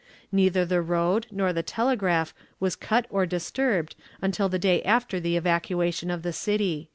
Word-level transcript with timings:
Neither 0.31 0.65
the 0.65 0.81
road 0.81 1.27
nor 1.29 1.53
the 1.53 1.61
telegraph 1.61 2.33
was 2.59 2.75
cut 2.75 3.05
or 3.11 3.27
disturbed 3.27 3.95
until 4.19 4.49
the 4.49 4.57
day 4.57 4.81
after 4.81 5.19
the 5.19 5.37
evacuation 5.37 6.09
of 6.09 6.23
the 6.23 6.33
city." 6.33 6.89